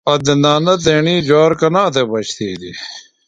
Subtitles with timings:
[0.13, 2.77] عدنانہ تیݨی جُوار کنا تھےۡ بچ تِھیلیۡ؟